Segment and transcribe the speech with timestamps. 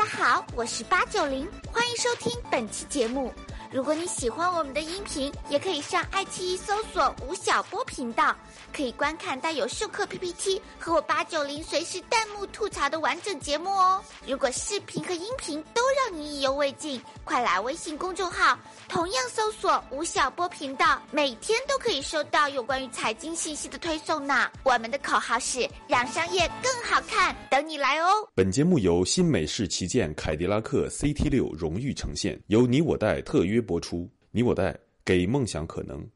[0.00, 3.30] 大家好，我是八九零，欢迎收听本期节目。
[3.72, 8.34] 如果你喜欢我们的音频，也可以上爱奇艺搜索吴晓波频道，
[8.72, 14.02] 可以观看带有授课 PPT 和我八九零随时弹幕吐槽的完整节目哦。
[14.26, 24.50] 如果视频和音频都让你意犹未尽，快来微信公众号，同样搜索吴晓波频道，每天都可以收到有关于财经信息的推送呢。
[24.64, 28.10] 我们的口号是让商业更好看，等你来哦。
[28.34, 34.08] 本节目由新美式旗舰凯迪拉克 CT 六荣誉呈现，由你我贷特约播出。
[34.30, 36.06] 你我贷给梦想可能。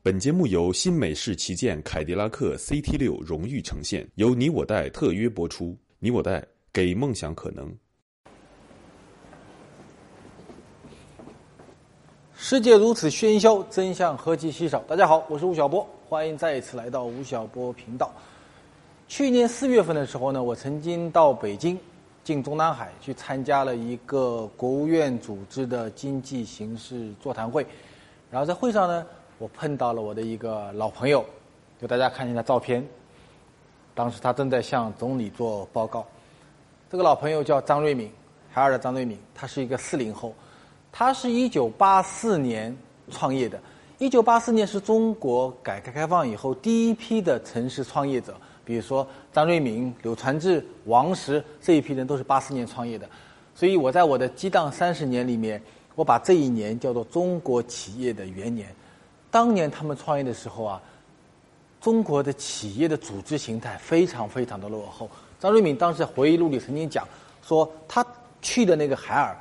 [0.00, 5.76] 本节目由新美式旗舰凯迪拉克 CT 六荣誉呈现，由你我贷特约播出。
[5.98, 6.42] 你我贷
[6.72, 7.70] 给梦想可能。
[12.34, 14.78] 世界如此喧嚣，真相何其稀少。
[14.88, 18.10] 大家好，我是吴晓波，欢迎再一次来到吴晓波频道。
[19.08, 21.78] 去年四月份的时候呢，我曾经到北京，
[22.22, 27.66] 进中南海去参加了一个国务院组织的经济形势座谈会。
[28.30, 29.06] 然后在会上呢，
[29.38, 31.24] 我碰到了我的一个老朋友，
[31.80, 32.86] 就大家看一下照片。
[33.94, 36.06] 当时他正在向总理做报告。
[36.90, 38.12] 这个老朋友叫张瑞敏，
[38.50, 40.34] 海尔的张瑞敏，他是一个四零后。
[40.92, 42.76] 他是一九八四年
[43.10, 43.58] 创业的，
[43.96, 48.34] 一九八四年是中国改革开放以后第一批的城市创业者，
[48.68, 53.08] 比如说张瑞敏、柳传志、王石这一批人都是八四年创业的，
[53.54, 55.58] 所以我在我的激荡三十年里面，
[55.94, 58.68] 我把这一年叫做中国企业的元年。
[59.30, 60.78] 当年他们创业的时候啊，
[61.80, 65.08] 中国的企业的组织形态非常非常的落后。
[65.40, 67.08] 张瑞敏当时回忆录里曾经讲
[67.42, 68.04] 说，他
[68.42, 69.34] 去的那个海尔。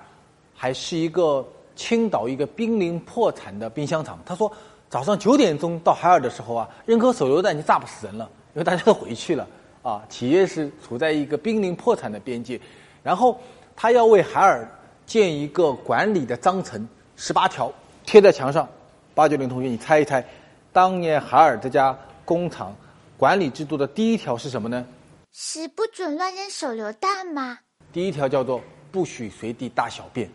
[0.60, 4.18] 还是一个青岛一个濒临破产的冰箱厂。
[4.26, 4.52] 他说，
[4.90, 9.48] 早上九点钟到海尔的时候啊，扔颗手榴弹就炸不死人了，因为大家都回去了
[9.84, 10.04] 啊。
[10.10, 12.60] 企业是处在一个濒临破产的边界，
[13.04, 13.40] 然后
[13.76, 14.68] 他要为海尔
[15.06, 17.72] 建一个管理的章程，十八条
[18.04, 18.68] 贴在墙上。
[19.14, 20.26] 八九零同学，你猜一猜，
[20.74, 21.96] 当年海尔这家
[22.26, 22.76] 工厂
[23.16, 24.84] 管理制度的第一条是什么呢？
[25.32, 27.60] 是不准乱扔手榴弹吗？
[27.94, 28.60] 第一条叫做
[28.92, 30.28] 不许随地大小便。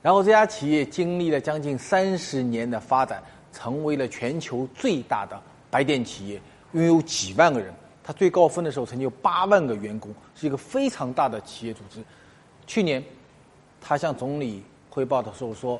[0.00, 5.38] 然后这家企业经历了将近三十年的发展，成为了全球最大的
[5.70, 6.40] 白电企业，
[6.72, 7.72] 拥有几万个人。
[8.02, 12.02] 他最高峰的时候曾经有八万个员工，是一个非常大的企业组织。
[12.66, 13.04] 去年，
[13.82, 15.78] 他向总理汇报的时候说，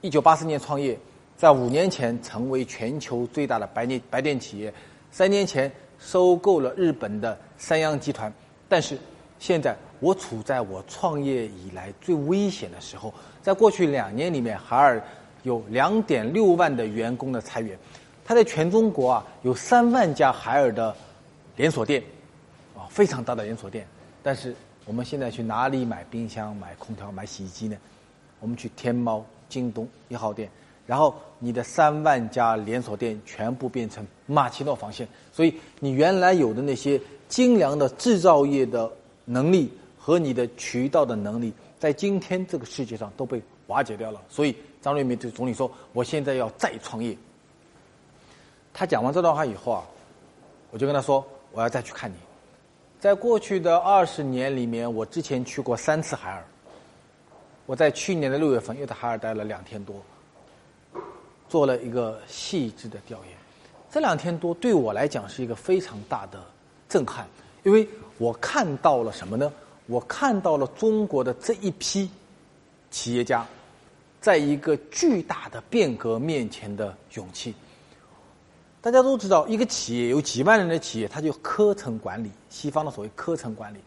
[0.00, 0.96] 一九八四年创业，
[1.36, 4.72] 在五年前成为全球最大的白电白电企业，
[5.10, 8.32] 三年前收购了日本的三洋集团，
[8.68, 8.96] 但是
[9.40, 13.12] 现在我处在我创业以来最危险的时候。
[13.42, 15.02] 在过去两年里面，海尔
[15.42, 17.76] 有两点六万的员工的裁员，
[18.24, 20.96] 它在全中国啊有三万家海尔的
[21.56, 22.02] 连锁店，
[22.74, 23.86] 啊非常大的连锁店。
[24.22, 24.54] 但是
[24.86, 27.76] 我们现在去哪里买冰箱、买空调、买洗衣机呢？
[28.40, 30.50] 我们去天猫、京东一号店，
[30.86, 38.90] 然后你的三万家连锁店全部变成马奇诺防线，所以你原来有的那些精良的制造业的
[39.24, 41.52] 能力和你的渠道的能力。
[41.78, 47.14] 在今天这个世界上都被瓦解掉了，所以张瑞敏对总理说：“我现在要再创业。”
[48.74, 49.84] 他讲完这段话以后啊，
[50.72, 52.16] 我就跟他说：“我要再去看你。”
[52.98, 56.44] 在过去的二十年里面，我之前去过三次海尔。
[57.66, 59.96] 我在去年的六月份又在海尔待了两天多，
[61.48, 63.36] 做了一个细致的调研。
[63.90, 66.42] 这两天多对我来讲是一个非常大的
[66.88, 67.26] 震撼，
[67.62, 69.52] 因为我看到了什么呢？
[69.86, 72.10] 我看到了中国的这一批
[72.90, 73.46] 企业家，
[74.20, 77.54] 在一个巨大的变革面前的勇气。
[78.84, 83.78] 大家都知道，一个企业有几万人的企业，它就科层管理，西方的所谓科层管理。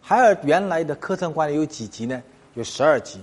[0.00, 2.22] 海尔原来的科层管理有几级呢？
[2.54, 3.22] 有十二级，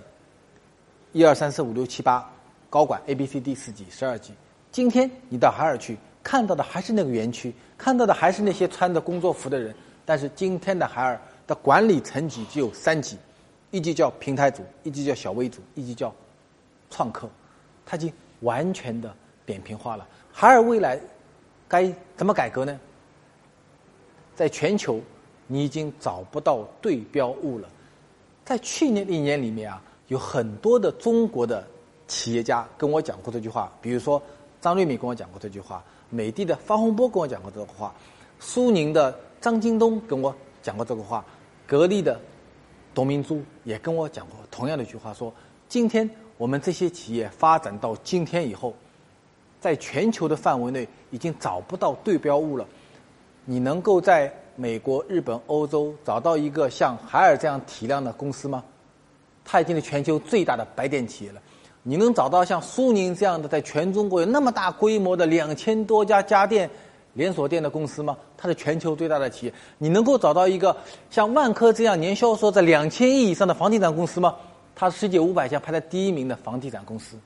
[1.13, 2.31] 一二三四五六七八，
[2.69, 4.33] 高管 A B C D 四级，十二级。
[4.71, 9.73] 今天你到海尔去，看到的还是那个园区，看到的还是那些穿着工作服的人，
[10.05, 11.19] 但是今天的海尔。
[11.47, 13.17] 的管理层级只有三级，
[13.71, 16.13] 一级叫平台组，一级叫小微组，一级叫
[16.91, 17.27] 创客，
[17.83, 19.11] 它已经完全的
[19.43, 20.07] 扁平化了。
[20.31, 20.99] 海尔未来
[21.67, 22.79] 该怎么改革呢？
[24.35, 24.99] 在全球，
[25.47, 27.69] 你已经找不到对标物了。
[28.43, 31.65] 在去年的一年里面啊，有很多的中国的
[32.07, 34.21] 企业家跟我讲过这句话，比如说
[34.61, 37.95] 张瑞敏跟我讲过这句话，美的的方洪波跟我讲过这个话，
[38.39, 41.25] 苏宁的张京东跟我讲过这个话。
[41.65, 42.19] 格力的
[42.93, 45.33] 董明珠也跟我讲过同样的一句话，说：
[45.67, 46.07] 今天
[46.37, 48.71] 我们这些企业发展到今天以后，
[49.65, 52.63] 在全球的范围内已经找不到对标物了。
[53.45, 58.63] 你能够在美国、日本、欧洲找到一个像海尔这样体量的公司吗？
[59.43, 61.41] 它已经是全球最大的白电企业了。
[61.81, 66.69] 你能找到像苏宁这样的在全中国有那么大规模的两千多家家电
[67.13, 68.15] 连锁店的公司吗？
[68.37, 69.53] 它是全球最大的企业。
[69.79, 70.77] 你能够找到一个
[71.09, 74.35] 像万科这样年销售在两千亿以上的房地产公司吗？
[74.75, 77.17] 它是世界五百家排在第一名的房地产公司。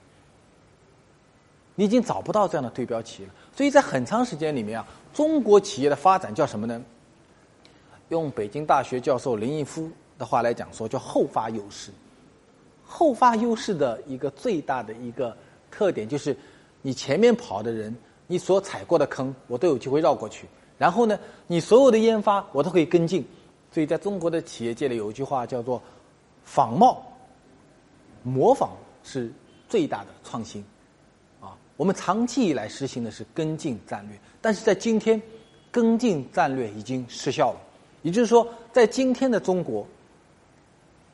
[1.80, 3.34] 你已经找不到这样的对标企业了。
[3.56, 6.84] 所以在很长时间里面啊，中国企业的发展叫什么呢？
[8.10, 11.90] 用北京大学教授林毅夫的话来讲说，叫后发优势。
[12.84, 15.34] 后发优势的一个最大的一个
[15.72, 16.36] 特点就是，
[16.82, 17.96] 你前面跑的人，
[18.28, 20.50] 你所踩过的坑，我都有机会绕过去。
[20.78, 21.18] 然后呢，
[21.48, 23.26] 你所有的研发，我都可以跟进。
[23.72, 25.82] 所以在中国的企业界里，有一句话叫做
[26.44, 27.02] “仿冒”，
[28.22, 28.72] 模仿
[29.02, 29.32] 是
[29.70, 30.62] 最大的创新。
[31.80, 35.22] 我们长期以来实行的是跟进战略，但是在今天，
[35.72, 37.62] 跟进战略已经失效了。
[38.02, 39.88] 也就是说，在今天的中国。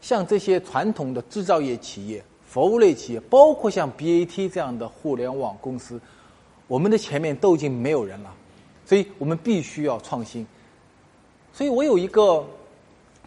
[0.01, 6.01] 像这些传统的制造业企业、服务类企业，包括像 BAT 这样的互联网公司，
[6.67, 8.33] 我们的前面都已经没有人了，
[8.87, 10.45] 所以我们必须要创新。
[11.53, 12.43] 所以我有一个，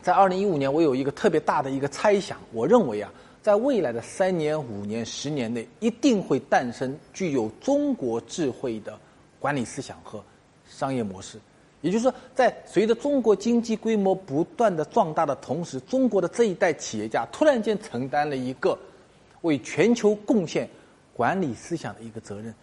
[0.02, 3.08] 在二零一五年，我有一个特别大的一个猜想，我认为啊，
[3.48, 8.94] 在未来的三年、五年、十年内，一定会诞生具有中国智慧的
[9.38, 10.22] 管理思想和
[10.68, 11.38] 商业模式。
[11.80, 18.78] 也就是说，在随着中国经济规模不断的壮大的同时，中国的这一代企业家突然间承担了一个
[19.40, 20.68] 为全球贡献
[21.14, 22.54] 管理思想的一个责任。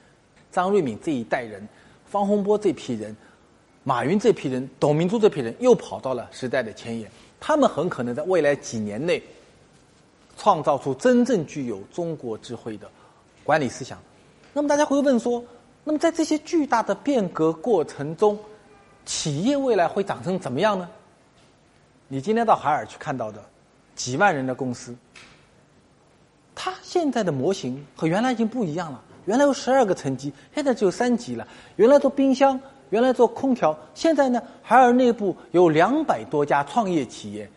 [0.52, 1.68] 张瑞敏这一代人，
[2.06, 3.18] 方洪波这批人，
[3.84, 7.10] 马云这批人，董明珠这批人，又跑到了时代的前沿。
[7.40, 9.20] 他们很可能在未来几年内
[10.38, 12.90] 创造出真正具有中国智慧的
[13.44, 13.98] 管理思想。
[14.54, 15.44] 那么大家会问说，
[15.84, 18.38] 那么在这些巨大的变革过程中，
[19.06, 20.90] 企业未来会长成怎么样呢？
[22.08, 23.44] 你今天到海尔去看到的
[23.96, 24.96] 几万人的公司，
[26.54, 29.02] 它现在的模型和原来已经不一样了。
[29.26, 31.48] 原来有十二个层级，现在只有三级了。
[31.78, 32.60] 原来做冰箱，
[32.92, 37.50] 原来做空调，现在呢，海尔内部有两百多家创业企业，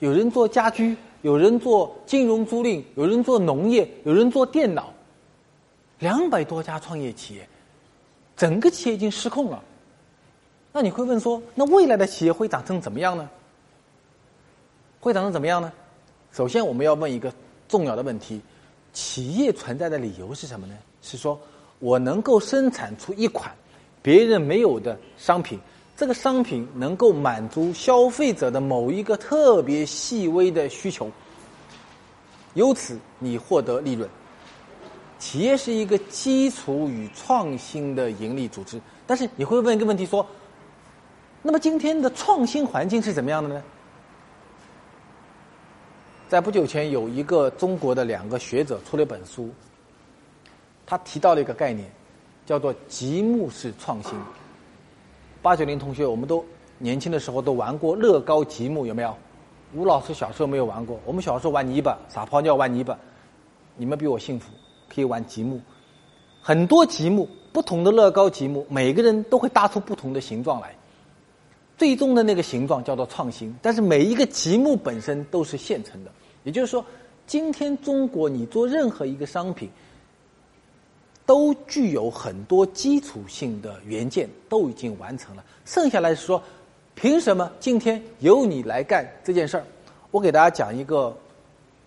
[0.00, 4.92] 有人做家居，有人做金融租赁，有人做农业，有人做电脑，
[5.98, 7.48] 两百多家创业企业，
[8.36, 9.64] 整个企业已经失控了。
[10.70, 13.26] 那你会问说，那未来的企业会长成怎么样呢？
[15.00, 15.72] 会长成怎么样呢？
[16.30, 17.32] 首先，我们要问一个
[17.68, 18.38] 重要的问题：
[18.92, 20.74] 企业存在的理由是什么呢？
[21.00, 21.40] 是说
[21.78, 23.50] 我能够生产出一款
[24.02, 25.58] 别人没有的商品，
[25.96, 31.10] 这个商品能够满足消费者的某一个特别细微的需求，
[32.54, 34.08] 由此你获得利润。
[35.18, 40.26] 企业是一个基础与创新的盈利组织，但是你会问一个问题说。
[41.46, 43.62] 那么今天的创新环境是怎么样的呢？
[46.26, 49.50] 在不久前，有一个中国的两个学者出了一本书，
[50.86, 51.86] 他提到了一个概念，
[52.46, 54.12] 叫做“积木式创新”。
[55.44, 56.42] 八九零同学，我们都
[56.78, 59.14] 年轻的时候都玩过乐高积木，有没有？
[59.74, 62.98] 吴老师小时候没有玩过，我们小时候玩泥巴，撒泡尿玩泥巴。
[63.76, 64.50] 你们比我幸福，
[64.88, 65.60] 可以玩积木。
[66.40, 70.74] 很多积木，不同的乐高积木，每个人都会搭出不同的形状来。
[71.76, 76.10] 最终的那个形状叫做创新，但是每一个积木本身都是现成的。
[76.44, 76.82] 也就是说，
[77.26, 79.68] 今天中国你做任何一个商品，
[81.26, 85.44] 都具有很多基础性的元件都已经完成了。
[85.64, 86.42] 剩下来是说，
[86.94, 89.64] 凭什么今天由你来干这件事儿？
[90.10, 91.16] 我给大家讲一个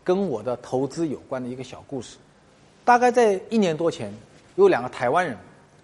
[0.03, 2.17] 跟我的投资有关的一个小故事。
[2.83, 4.13] 大概在一年多前，
[4.55, 5.37] 有两个台湾人。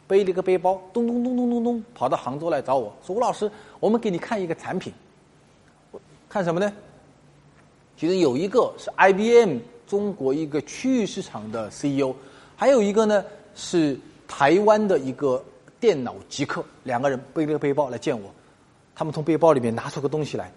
[0.05, 4.93] 背了一个背包，咚咚咚咚咚咚，跑到杭州来找我说：“吴老师，我们给你看一个产品，
[6.27, 6.71] 看什么呢？
[7.97, 12.13] 其实有一个是 IBM 中国一个区域市场的 CEO，
[12.57, 13.23] 还有一个呢
[13.55, 15.43] 是台湾的一个
[15.79, 18.29] 电脑极客，两个人背了个背包来见我。
[18.95, 20.51] 他们从背包里面拿出个东西来，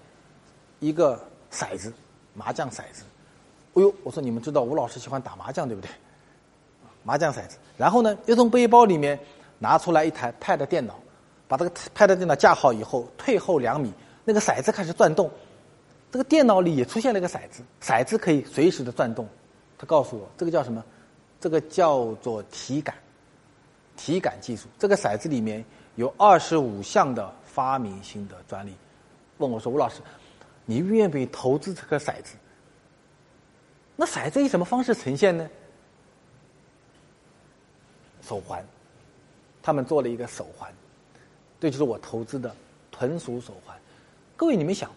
[0.80, 1.92] 一个骰子，
[2.34, 3.04] 麻将骰子。
[3.74, 5.90] 哎呦，我说你们知道吴老师喜欢打麻将对不对？
[7.02, 7.56] 麻将骰子。
[7.76, 9.18] 然后呢，又从背包里面。
[9.58, 11.00] 拿出来一台 Pad 电脑，
[11.48, 13.90] 把这个 Pad 电脑架好以后，退后两米，
[14.22, 15.30] 那个骰子开始转动。
[16.12, 19.26] 这个电脑里也出现了一个骰子，骰子可以随时的转动。
[19.78, 20.84] 他告诉我，这个叫什么？
[21.40, 22.96] 这个叫做体感，
[23.96, 24.68] 体感技术。
[24.78, 25.64] 这个骰子里面
[25.94, 28.74] 有二十五项的发明性的专利。
[29.38, 30.00] 问我说：“吴老师，
[30.64, 32.34] 你愿不愿意投资这个骰子？
[33.94, 35.48] 那骰子以什么方式呈现呢？”
[38.22, 38.64] 手环，
[39.62, 40.72] 他们做了一个手环，
[41.60, 42.54] 这就是我投资的
[42.90, 43.76] 豚鼠手环。
[44.36, 44.90] 各位，你们想，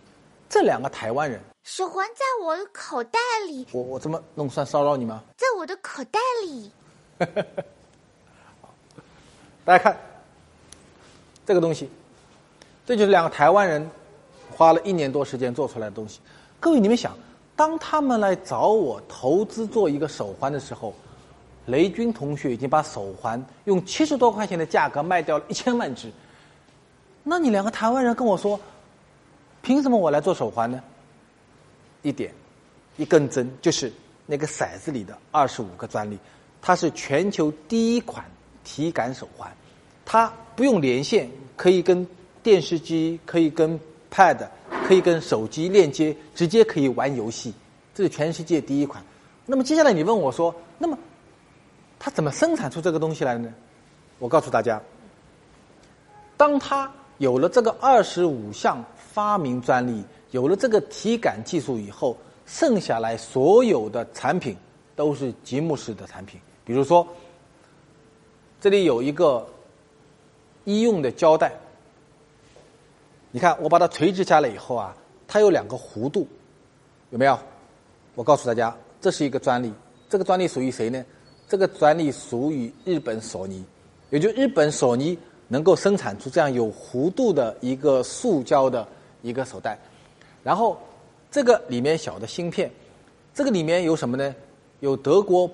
[0.50, 1.39] 这两个台湾人，
[1.71, 5.21] 手环在我的口袋里，我我这么弄算骚扰你吗？
[5.38, 6.71] 在我的口袋里。
[9.63, 9.95] 大家看
[11.45, 11.88] 这个东西，
[12.88, 13.88] 这就是两个台湾人
[14.57, 16.19] 花了一年多时间做出来的东西。
[16.59, 17.15] 各位，你们想，
[17.55, 20.91] 当他们来找我投资做一个手环的时候，
[21.67, 26.11] 雷军同学已经把手环用七十多块钱的价格卖掉了一千万只。
[27.21, 28.59] 那你两个台湾人跟我说，
[29.61, 30.81] 凭什么我来做手环呢？
[32.01, 32.33] 一点，
[32.97, 33.91] 一根针，就是
[34.25, 36.17] 那个骰子里的二十五个专利，
[36.61, 38.25] 它是全球第一款
[38.63, 39.51] 体感手环，
[40.05, 42.07] 它不用连线，可以跟
[42.41, 43.79] 电视机，可以跟
[44.11, 44.47] Pad，
[44.87, 47.53] 可以跟手机链接，直接可以玩游戏，
[47.93, 49.03] 这是全世界第一款。
[49.45, 50.97] 那么接下来你问我说，那么
[51.97, 53.53] 它怎么生产出这个东西来呢？
[54.19, 54.81] 我告诉大家，
[56.37, 64.55] 当它有了这个二十五项发明专利，有了这个体感技术以后，剩下来所有的产品
[64.95, 66.39] 都是积木式的产品。
[66.63, 67.07] 比如说，
[68.62, 69.48] 这里有一个
[70.65, 71.51] 医用的胶带，
[73.31, 74.95] 你看我把它垂直下来以后啊，
[75.27, 76.27] 它有两个弧度，
[77.09, 77.38] 有没有？
[78.15, 79.74] 我告诉大家，这是一个专利，
[80.07, 81.03] 这个专利属于谁呢？
[81.48, 83.63] 这个专利属于日本索尼，
[84.09, 85.17] 也就日本索尼。
[85.51, 88.88] 能够生产出这样有弧度的一个塑胶的
[89.24, 89.75] 一个手袋，
[90.49, 90.75] 然后
[91.29, 92.71] 这个里面小的芯片，
[93.35, 94.33] 这个里面有什么呢？
[94.79, 95.47] 有德国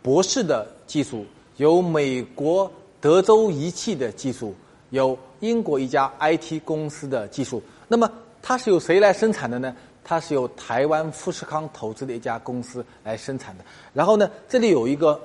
[0.00, 1.26] 博士的技术，
[1.58, 4.54] 有美国德州仪器的技术，
[4.88, 7.62] 有英国一家 IT 公司的技术。
[7.86, 9.76] 那么它是由谁来生产的呢？
[10.02, 13.64] 它是由台湾富士康投资的一家公司来生产的。
[13.92, 15.20] 然后呢，这里有一个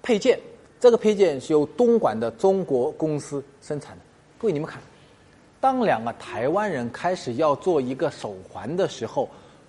[0.00, 0.38] 配件。
[0.78, 4.02] 这个配件是由东莞的中国公司生产的。
[4.38, 4.80] 各位，你们看，
[5.60, 9.28] 当两个台湾人开始要做一个手环的时候，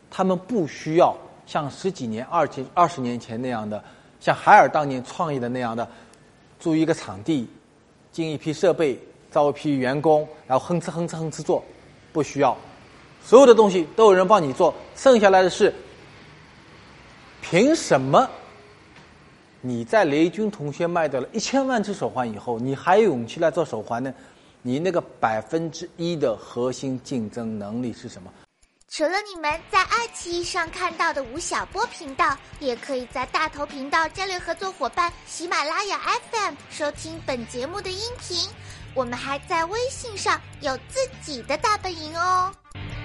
[0.09, 1.13] 他们不需要
[1.45, 3.83] 像十几年、二几二十年前那样的，
[4.19, 5.85] 像海尔当年创业的那样的，
[6.59, 7.45] 租一个场地，
[8.11, 8.97] 进一批设备，
[9.29, 11.61] 招一批员工，然后哼哧哼哧哼哧做，
[12.13, 12.55] 不需要，
[13.21, 15.73] 所有的东西都有人帮你做，剩下来的是，
[17.41, 18.29] 凭什么？
[19.59, 24.11] 你在雷军同学卖掉了一千万只手环以后，你还有勇气来做手环呢？
[24.63, 28.31] 你那个百分之一的核心竞争能力是什么？
[28.87, 35.99] 除了你们在爱奇艺上看到的吴晓波频道，也可以在大头频道战略合作伙伴喜马拉雅
[36.31, 38.37] FM 收听本节目的音频。
[38.93, 42.53] 我们还在微信上有自己的大本营哦。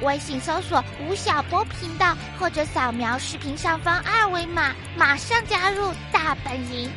[0.02, 6.90] 微信搜索吴晓波频道，或者扫描视频上方二维码，马上加入大本营。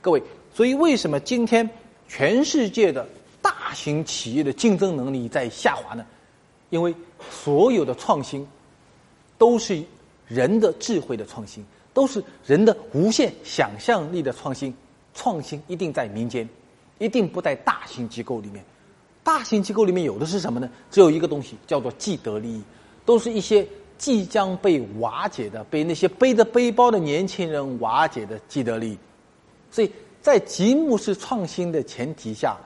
[0.00, 0.22] 各位，
[0.54, 1.68] 所以为什么今天
[2.08, 3.06] 全世界的
[3.40, 6.04] 大型企业的竞争能力在下滑呢？
[6.70, 6.94] 因为
[7.30, 8.46] 所有的创新
[9.38, 9.82] 都是
[10.28, 14.74] 人的智慧的创新，都是人的无限想象力的创新。
[15.14, 16.48] 创新一定在民间，
[16.98, 18.64] 一定不在大型机构里面。
[19.22, 20.70] 大型机构里面有的是什么呢？
[20.90, 22.62] 只有一个东西，叫做既得利益，
[23.04, 23.66] 都是一些
[23.98, 28.98] 即将被瓦解的、被那些背着背包的年轻人瓦解的既得利益。
[29.70, 29.92] 所以
[30.22, 32.56] 在积木式创新的前提下，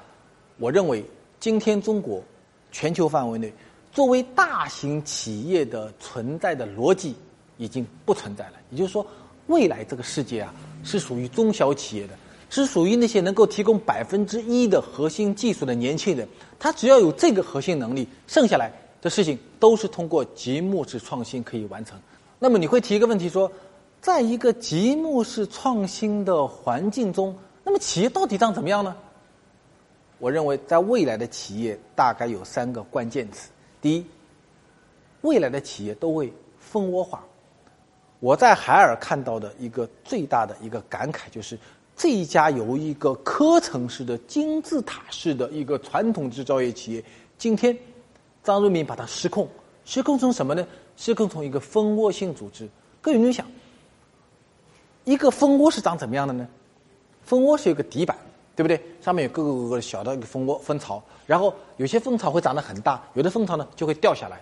[0.58, 1.02] 我认为
[1.40, 2.22] 今天中国
[2.70, 3.52] 全球范围内
[3.92, 7.14] 作为大型企业的存在的逻辑
[7.56, 8.52] 已经不存在了。
[8.70, 9.04] 也就是说，
[9.46, 12.12] 未来这个世界啊，是属于中小企业的。
[12.48, 16.26] 是属于那些能够提供百分之一的核心技术的年轻人，
[16.60, 18.72] 他只要有这个核心能力，剩下来
[19.02, 21.98] 的事情都是通过积木式创新可以完成。
[22.38, 23.50] 那么你会提一个问题说，
[24.00, 27.36] 在一个积木式创新的环境中，
[27.76, 28.96] 么企业到底长怎么样呢？
[30.18, 33.50] 我认为，在未来的企业大概有三个关键词：
[33.82, 34.06] 第一，
[35.20, 37.22] 未来的企业都会蜂窝化。
[38.20, 41.58] 我在海尔看到的一个最大的一个感慨就是。
[41.98, 47.02] 这一家由一个科层式的金字塔式的一个传统制造业企业，
[47.38, 47.74] 今天
[48.44, 49.48] 张瑞敏把它失控，
[49.86, 50.66] 失控成什么呢？
[50.98, 52.68] 失控成一个蜂窝性组织。
[53.00, 53.46] 各位，你想，
[55.04, 56.46] 一个蜂窝是长怎么样的呢？
[57.26, 58.16] 蜂窝是有个底板，
[58.54, 58.80] 对不对？
[59.02, 64.40] 上面有各个各个小的一个蜂窝蜂巢，然后有些蜂巢会长得很大，有的蜂巢呢就会掉下来。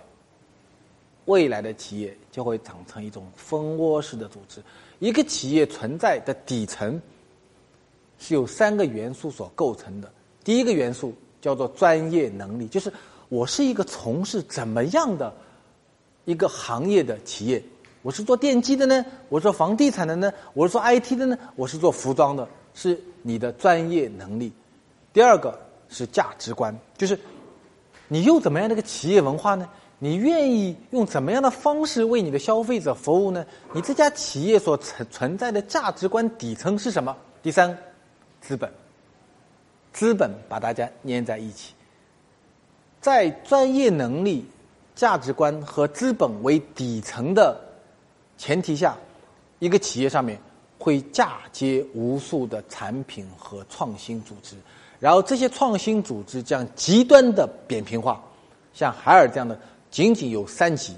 [1.25, 4.62] 未来的企业就会长成一种蜂窝式的组织。
[5.00, 7.00] 一个企业存在的底层。
[8.17, 10.11] 是由三个元素所构成的。
[10.45, 11.12] 第一个元素
[11.43, 12.91] 叫做专业能力，就是
[13.29, 15.35] 我是一个从事怎么样的
[16.25, 17.62] 一个行业的企业，
[18.03, 19.05] 我是做电机的呢？
[19.29, 20.33] 我是做房地产的呢？
[20.55, 21.37] 我是做 IT 的呢？
[21.57, 22.49] 我是做服装的？
[22.75, 24.52] 是你的专业能力。
[25.12, 27.19] 第二个是价值观，就是
[28.09, 29.69] 你用怎么样的一个企业文化呢？
[30.00, 33.47] 你愿意用怎么样的方式为你的消费者服务呢？
[33.73, 37.16] 你这家企业所存存在的价值观底层是什么？
[37.43, 37.78] 第三，
[38.40, 38.71] 资本，
[39.93, 41.73] 资本把大家粘在一起，
[43.00, 44.45] 在专业能力、
[44.95, 47.59] 价值观和资本为底层的
[48.37, 48.97] 前提下，
[49.61, 50.38] 一个企业上面
[50.85, 54.55] 会嫁接无数的产品和创新组织，
[55.00, 58.23] 然后这些创新组织将极端的扁平化，
[58.75, 59.59] 像海尔这样的。
[59.91, 60.93] 仅仅有三级，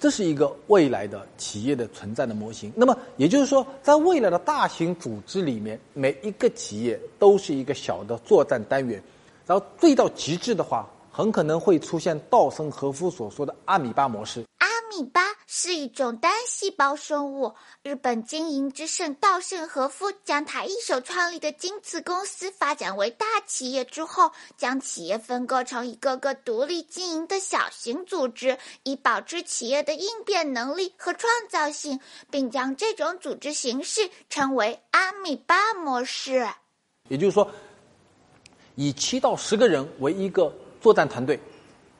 [0.00, 2.72] 这是一个未来的企业的存在的模型。
[2.74, 9.02] 那么也就是说，在未来的大型组织里面，每一个企业都是一个小的作战单元。
[9.46, 14.42] 然后最到极致的话，很可能会出现稻盛和夫所说的阿米巴模式。
[14.96, 17.54] 米巴是一种单细胞生物。
[17.82, 31.98] 日本经营之圣稻盛和夫将他一手创立的京瓷公司发展为大企业之后，将企业分割成一个个独立经营的小型组织，以保持企业的应变能力和创造性，
[32.30, 36.46] 并将这种组织形式称为阿米巴模式。
[37.08, 37.50] 也就是说，
[38.76, 41.40] 以七到十个人为一个作战团队，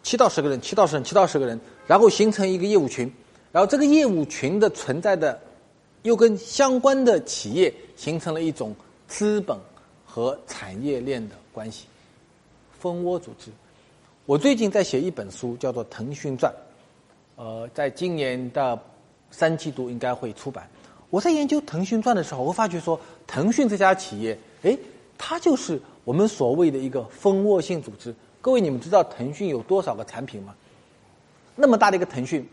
[0.05, 1.61] 七到十个人，七到十人，七到十个人。
[1.87, 3.11] 然后形成一个业务群，
[3.53, 5.39] 然后这个业务群的存在的，
[6.03, 8.75] 又跟相关的企业形成了一种
[9.07, 9.57] 资本
[10.05, 11.87] 和产业链的关系，
[12.79, 13.51] 蜂窝组织。
[14.27, 16.51] 我最近在写一本书，叫做《腾讯传》，
[17.43, 18.79] 呃，在今年的
[19.31, 20.67] 三季度应该会出版。
[21.11, 24.77] 我在研究《腾讯传》的时候，我发觉说，腾讯这家企业，哎，
[25.19, 28.15] 它就是我们所谓的一个蜂窝性组织。
[28.41, 30.55] 各位，你们知道腾讯有多少个产品吗？
[31.55, 32.47] 那么大的一个腾讯，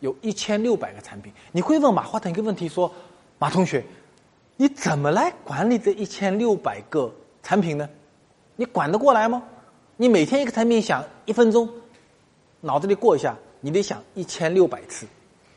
[0.00, 1.32] 有一千六百个产品。
[1.50, 2.92] 你会问马化腾一个问题：说，
[3.38, 3.84] 马同学，
[4.56, 7.12] 你怎么来管理这一千六百个
[7.42, 7.88] 产品呢？
[8.56, 9.42] 你管得过来吗？
[9.96, 11.68] 你每天一个产品想一分钟，
[12.60, 15.06] 脑子里过一下，你得想一千六百次，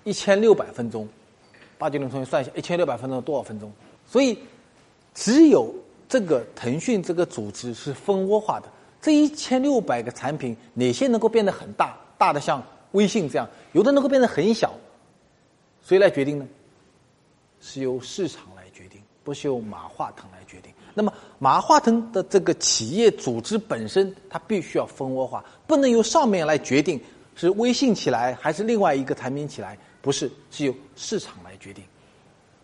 [0.03, 1.07] 一千六百分钟。
[1.77, 3.71] 八九零同学算一下，一千六百分钟多少分钟？
[4.07, 4.39] 所以，
[5.13, 5.73] 只有
[6.07, 8.67] 这个腾讯这个组织是蜂窝化的。
[9.01, 11.97] 这一千六百个产品，哪些能够变得很大？
[12.17, 14.73] 大的像微信这样，有的能够变得很小，
[15.83, 16.47] 谁来决定呢？
[17.59, 20.71] 是由市场来决定，不是由马化腾来决定。
[20.93, 27.01] 那么马化腾的这个企业组织本身，它必须要蜂窝化，不能由上面来决定
[27.35, 31.83] 是微信起来还是另外一个产品起来，不是是由市场来决定。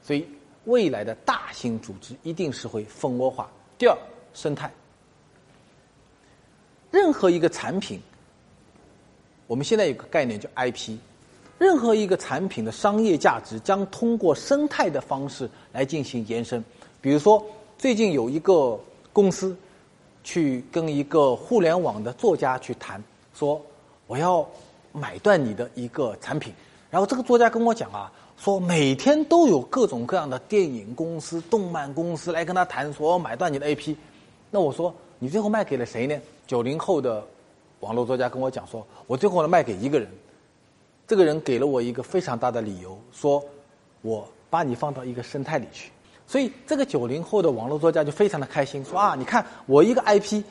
[0.01, 0.25] 所以
[0.65, 3.49] 未来的大型组织一定是会蜂窝化。
[3.77, 3.97] 第二，
[4.33, 4.71] 生态，
[6.91, 7.99] 任何一个产品。
[9.51, 10.95] 我们现在有个概念叫 IP，
[11.57, 16.63] 任何一个产品的商业价值将通过生态的方式来进行延伸。
[17.01, 17.45] 比如说，
[17.77, 18.79] 最近有一个
[19.11, 19.53] 公司
[20.23, 23.61] 去跟一个互联网的作家去谈，说
[24.07, 24.47] 我要
[24.93, 26.53] 买断你的一个产品。
[26.89, 33.97] 然后这个作家跟我讲啊，说每天都有各种各样的电影公司、动漫公司来跟他谈，说买断你的 IP。
[34.49, 36.17] 那我说，你最后卖给了谁呢？
[36.47, 37.21] 九零后的。
[37.81, 40.07] 网络作家跟我讲说，我最后呢卖给一个人，
[41.05, 43.43] 这个人给了我一个非常大的理由，说
[44.01, 45.91] 我把你放到一个生态里去。
[46.25, 50.41] 所以这个九零后的网络作家就非常的开心，说啊，你看我一个 IP，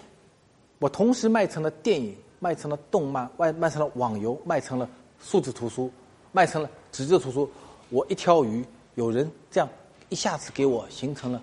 [0.78, 4.88] 我同时卖成了电影，卖成了动漫，卖卖成了网游，卖成了
[5.18, 5.90] 数字图书，
[6.32, 7.50] 卖成了纸质图书。
[7.88, 8.64] 我一条鱼，
[8.96, 9.68] 有人这样
[10.10, 11.40] 一下子给我形成了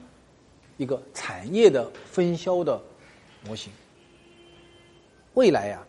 [0.78, 2.80] 一个产业的分销的
[3.46, 3.72] 模型。
[5.38, 5.86] 未来呀，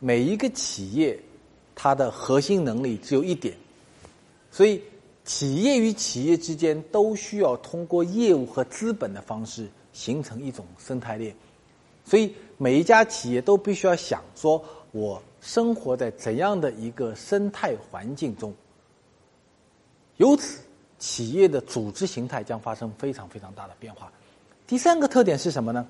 [0.00, 1.16] 每一个企业，
[1.76, 3.56] 它的核心能力只有一点，
[4.50, 4.82] 所以
[5.24, 11.32] 企业与企业之间都需要通过业务和资本的方式形成一种生态链。
[12.04, 18.52] 所以每一家企业都必须要想说，我生活在怎样的一个生态环境中。
[20.16, 20.58] 由此，
[20.98, 24.10] 企业的组织形态将发生非常非常大的变化。
[24.66, 25.86] 第三个特点是什么呢？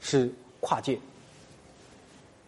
[0.00, 0.98] 是跨界。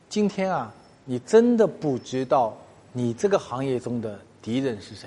[0.09, 0.73] 今天啊，
[1.05, 2.57] 你真的不知道
[2.95, 5.07] 你这个行业中的敌人是谁。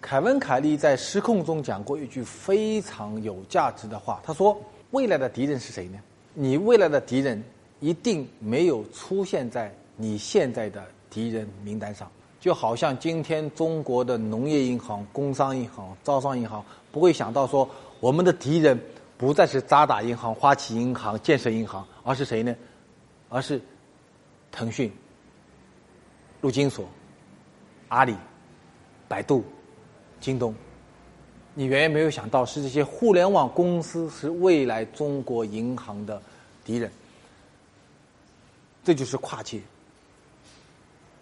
[0.00, 4.58] 凯文·凯利在《失控》中讲过一句非常有价值的话，他说
[4.92, 5.98] ：“未来的敌人是谁呢？
[6.32, 7.44] 你未来的敌人
[7.80, 12.10] 一定没有出现在你现在的敌人名单上。
[12.40, 17.68] 就好像今天中国的农业银行、工商银行、招商银行不会想到说，
[18.00, 18.80] 我们的敌人
[19.18, 22.56] 不再是渣打银行、花旗银行、建设银行，而是谁呢？
[23.28, 23.60] 而是。”
[24.52, 24.92] 腾讯、
[26.40, 26.88] 陆金所、
[27.88, 28.14] 阿里、
[29.08, 29.44] 百度、
[30.20, 30.54] 京东。
[31.54, 36.20] 你远远没有想到，是这些互联网公司是未来中国银行的
[36.64, 36.90] 敌人。
[38.84, 39.60] 这就是跨界。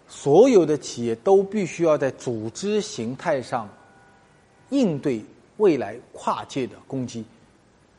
[0.07, 3.69] 所有的企业都必须要在组织形态上
[4.69, 5.23] 应对
[5.57, 7.25] 未来跨界的攻击。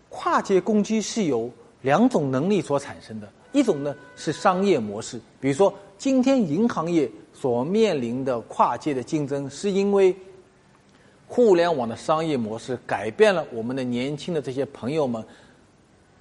[0.08, 1.50] 跨界攻击是由
[1.82, 10.14] 两种能力所产生的，一种呢是商业模式，比如说今天银行业所面临的跨界的竞争，是因为。
[11.32, 15.24] 互联网的商业模式改变了我们的年轻的这些朋友们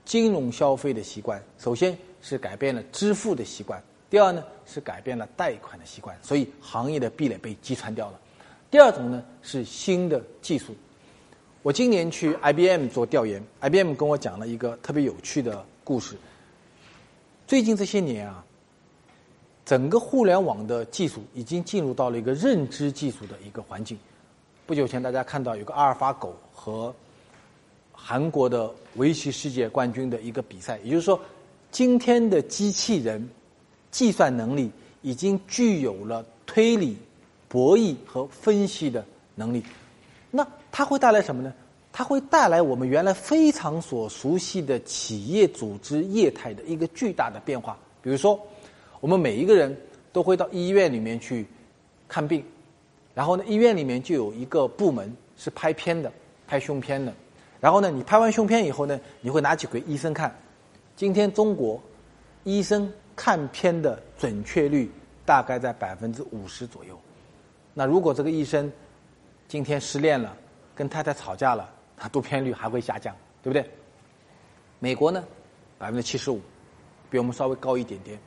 [0.06, 1.44] 金融消费的习惯。
[1.58, 8.20] 首先是改变了支付的习惯，第二呢是改变了贷款的习惯，所以行业的壁垒被击穿掉了。
[8.70, 10.76] 第二种呢是新的技术。
[11.64, 16.16] 我今年去 IBM 做调研，IBM 跟我讲了一个特别有趣的故事。
[17.50, 18.46] 最近这些年啊，
[19.66, 23.98] 整个互联网的技术已经进入到了一个认知技术的一个环境。
[24.68, 26.94] 不久前，大家看到有个阿尔法狗和
[27.92, 30.78] 韩国的围棋世界冠军的一个比赛。
[30.84, 31.20] 也就是说，
[31.72, 33.28] 今天的机器人
[33.90, 34.70] 计算能力
[35.02, 36.96] 已经具有了推理、
[37.48, 39.64] 博弈和分析的能力。
[40.30, 41.52] 那它会带来什么呢？
[41.92, 47.78] 它会带来我们原来非常所熟悉的企业组织业态的一个巨大的变化。
[48.02, 48.40] 比如说，
[49.02, 49.76] 我们每一个人
[50.14, 51.46] 都会到医院里面去
[52.08, 52.44] 看病。
[53.14, 56.10] 然后呢，医院里面就有一个部门是拍片的，
[56.48, 57.14] 拍胸片的。
[57.60, 60.34] 然后呢，你拍完胸片以后呢，你会拿起给医生看。
[60.96, 61.82] 今天中国
[62.46, 64.90] 医生看片的准确率
[65.26, 66.98] 大概在百分之五十左右。
[67.74, 68.72] 那如果这个医生
[69.48, 70.34] 今天失恋了，
[70.74, 71.70] 跟太太吵架了，
[72.00, 73.70] 它读片率还会下降，对不对？
[74.80, 75.22] 美国呢，
[75.78, 76.40] 百分之七十五，
[77.10, 78.18] 比我们稍微高一点点。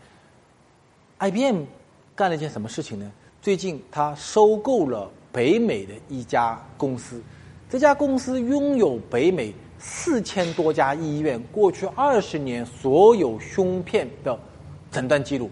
[1.18, 1.64] IBM
[2.14, 3.10] 干了一件什么事情呢？
[3.40, 7.22] 最近，它收购了北美的一家公司，
[7.70, 14.38] 这家公司拥有北美四千多家医院过去二十年所有胸片的
[14.90, 15.50] 诊断记录，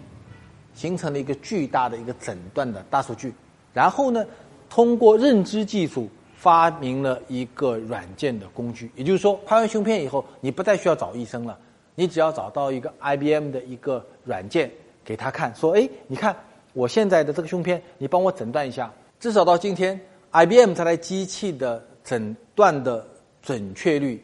[0.73, 3.33] 形成了一个巨大的一个诊断的大数据。
[3.73, 4.25] 然后呢，
[4.69, 6.07] 通过认知技术
[6.41, 11.55] 发明了一个软件的工具，也就是说，拍完胸片以后，你不再需要找医生了，
[11.93, 14.71] 你只要找到一个 IBM 的一个软件
[15.05, 16.35] 给他看，说：“哎，你看。”
[16.73, 18.89] 我现在的这个胸片，你帮我诊断一下。
[19.19, 19.99] 至少到今天
[20.31, 23.05] ，IBM 这台机器的诊断的
[23.41, 24.23] 准确率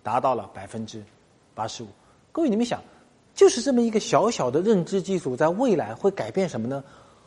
[0.00, 1.02] 达到了百分之
[1.52, 1.88] 八十五。
[2.30, 2.80] 各位，你们想，
[3.34, 6.84] 就是这么一个小小的认知技术，在未来会改变什么呢？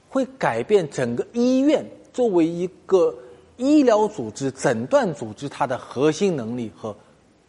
[0.08, 3.14] 会改变整个医院作为一个
[3.58, 6.96] 医疗组织、诊断组织它的核心能力和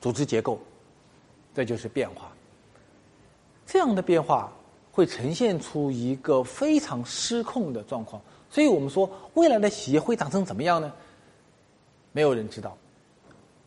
[0.01, 0.59] 组织结构。
[1.55, 2.33] 这就是变化。
[3.67, 4.53] 这样的变化。
[4.97, 10.93] 会呈现出一个非常失控的状况，所以我们说未来的企业会长成怎么样呢？
[12.13, 12.79] 没有人知道。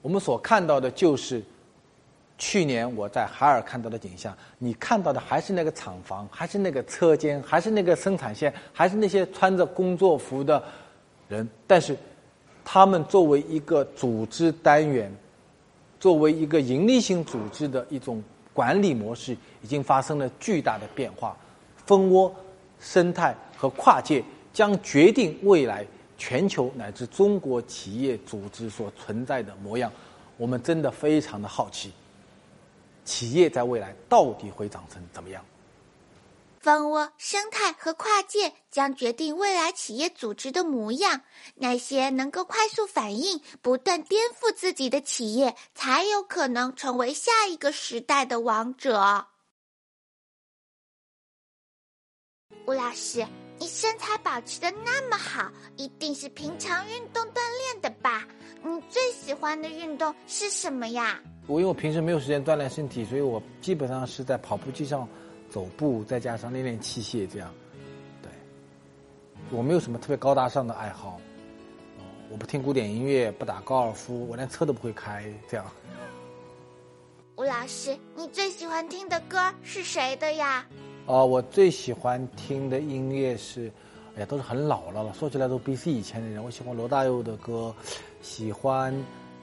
[0.01, 1.43] 我们所看到的就是
[2.37, 10.63] 去年我在海尔看到的景象，你看到的还是那个厂房，还是那个车间，还是那个生产线，还是那些穿着工作服的
[11.27, 11.97] 人，但是
[12.69, 15.09] 他们作为一个组织单元，
[15.97, 18.21] 作为一个盈利性组织的一种。
[18.53, 21.37] 管理模式已经发生了巨大的变化，
[21.85, 22.35] 蜂窝
[22.79, 25.85] 生态和跨界将决定未来
[26.17, 29.91] 全球乃至中国企业组织所存在的模样。
[30.37, 31.91] 我们真的非常的好奇，
[33.05, 35.45] 企业在未来到底会长成怎么样？
[36.67, 41.21] 蜂窝生态和跨界将决定未来企业组织的模样。
[41.55, 49.27] 那些能够快速反应、不断颠覆自己的企业，才有可能成为下一个时代的王者。
[52.65, 53.25] 吴老师，
[53.57, 58.27] 你身材保持的那么好，一定是平常运动锻炼的吧？
[58.61, 61.17] 你最喜欢的运动是什么呀？
[61.47, 65.07] 我因为我平时没有时间锻炼身体，所以我基本上是在跑步机上。
[65.49, 67.53] 走步，再加上练练器械，这样，
[68.21, 68.29] 对，
[69.51, 71.19] 我没有什么特别高大上的爱好，
[72.29, 75.65] 我不听古典音乐，不打高尔夫，我连车都不会开，这样。
[77.37, 80.65] 吴老师，你最喜欢听的歌是谁的呀？
[81.05, 83.71] 哦，我最喜欢听的音乐是，
[84.15, 86.43] 哎呀，都是很老了了，说起来都 BC 以前的人。
[86.43, 87.73] 我喜欢罗大佑的歌，
[88.21, 88.93] 喜欢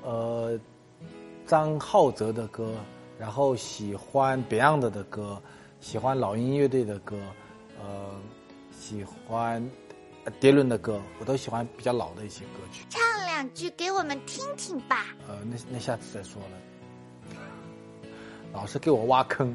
[0.02, 0.58] 呃
[1.46, 2.74] 张浩哲的歌，
[3.18, 5.40] 然后喜欢 Beyond 的歌。
[5.84, 7.14] 喜欢老鹰乐队的歌，
[7.78, 8.18] 呃，
[8.72, 9.62] 喜欢
[10.40, 12.86] 迪伦的歌，我都喜欢比较老的一些歌曲。
[12.88, 15.04] 唱两句给我们听听吧。
[15.28, 17.68] 呃，那那下次再说了。
[18.54, 19.54] 老是给我挖坑，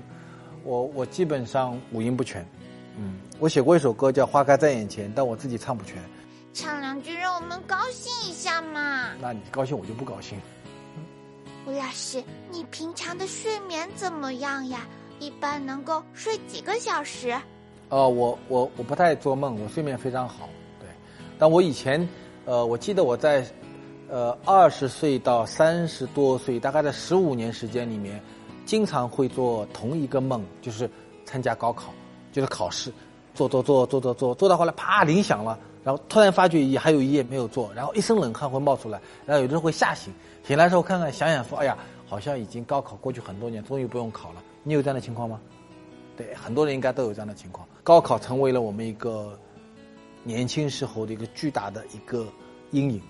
[0.63, 2.47] 我我基本上五音不全。
[2.95, 5.97] 嗯，我写过一首歌叫《花开在眼前》，但我自己唱不全。
[6.53, 9.15] 唱两句让我们高兴一下嘛。
[9.19, 10.39] 那你高兴，我就不高兴。
[11.65, 14.85] 吴老师，你平常的睡眠怎么样呀？
[15.19, 17.35] 一般能够睡几个小时？
[17.89, 20.47] 呃，我我我不太做梦，我睡眠非常好。
[20.79, 20.87] 对，
[21.37, 22.07] 但我以前，
[22.45, 23.45] 呃，我记得我在，
[24.09, 28.21] 呃，二十岁到三十多岁，大概在十五年时间里面，
[28.65, 30.89] 经常会做同一个梦，就是
[31.25, 31.91] 参加高考，
[32.31, 32.91] 就是考试，
[33.33, 41.75] 做做做做做做，做到后来啪铃响了，然后突然发觉也还有一页没有做，然后一身冷汗会冒出来，然后有的人会吓醒，醒来之后看看想想说，哎呀，
[42.07, 44.43] 好像已经高考过去很多年，终于不用考了。
[44.63, 45.39] 你有这样的情况吗？
[46.17, 47.67] 对，很多人应该都有这样的情况。
[47.81, 49.39] 高考成为了我们一个
[50.23, 52.27] 年轻时候的一个巨大的一个
[52.71, 53.01] 阴影。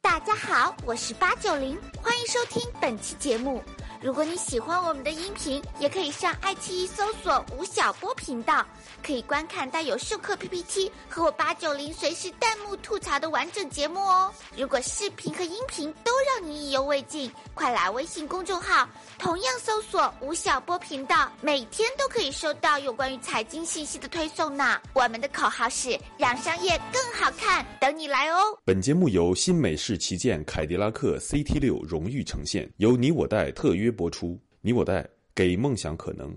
[0.00, 3.60] 大家好，我是八九零，欢迎收听本期节目。
[4.02, 8.64] 如果你喜欢我们的音频，也可以上爱奇艺搜索吴晓波频道，
[9.02, 14.30] 可以观看带有授课 PPT 和我八九零随时弹幕吐槽的完整节目哦。
[14.56, 24.80] 如果视频和音频都让你意犹未尽，快来微信公众号，同样搜索吴晓波频道，每天都可以收到有关于财经信息的推送呢。
[24.92, 28.40] 我们的口号是让商业更好看，等你来哦。
[28.64, 34.38] 本节目由新美式旗舰凯迪拉克 CT 六荣誉呈现，由你我贷特约约播出。
[34.60, 36.36] 你我贷给梦想可能。